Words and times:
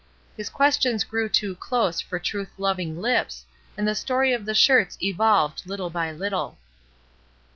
His 0.35 0.49
questions 0.49 1.03
grew 1.03 1.29
too 1.29 1.53
close 1.53 2.01
for 2.01 2.17
truth 2.17 2.49
loving 2.57 2.99
lips, 3.03 3.45
and 3.77 3.87
the 3.87 3.93
story 3.93 4.33
of 4.33 4.45
the 4.45 4.55
shirts 4.55 4.97
evolved 4.99 5.61
little 5.67 5.91
by 5.91 6.11
little. 6.11 6.57